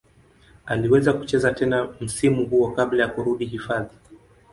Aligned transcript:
Aliweza 0.65 1.13
kucheza 1.13 1.53
tena 1.53 1.89
msimu 2.01 2.45
huo 2.45 2.71
kabla 2.71 3.03
ya 3.03 3.09
kurudi 3.09 3.45
hifadhi. 3.45 3.95